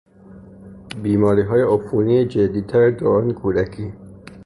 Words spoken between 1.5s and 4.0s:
عفونی جدیتر دوران کودکی